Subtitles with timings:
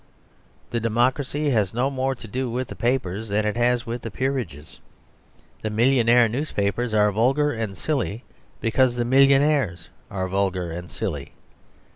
[0.71, 4.09] The democracy has no more to do with the papers than it has with the
[4.09, 4.79] peerages.
[5.61, 8.23] The millionaire newspapers are vulgar and silly
[8.61, 11.33] because the millionaires are vulgar and silly.